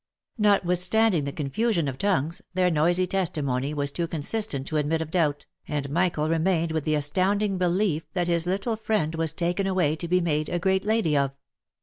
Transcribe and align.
Notwithstanding 0.39 1.25
the 1.25 1.31
confusion 1.31 1.87
of 1.87 1.99
tongues, 1.99 2.41
their 2.55 2.71
noisy 2.71 3.05
testimony 3.05 3.71
was 3.71 3.91
too 3.91 4.07
consistent 4.07 4.65
to 4.65 4.77
admit 4.77 4.99
of 4.99 5.11
doubt, 5.11 5.45
and 5.67 5.91
Michael 5.91 6.27
remained 6.27 6.71
with 6.71 6.85
the 6.85 6.95
astounding 6.95 7.59
belief 7.59 8.11
that 8.13 8.25
his 8.27 8.47
little 8.47 8.75
friend 8.75 9.13
was 9.13 9.31
taken 9.31 9.67
away 9.67 9.95
to 9.97 10.07
be 10.07 10.19
made 10.19 10.49
a 10.49 10.57
great 10.57 10.85
lady 10.85 11.15
of. 11.15 11.33